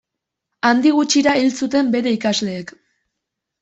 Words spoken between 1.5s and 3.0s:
zuten bere ikasleek.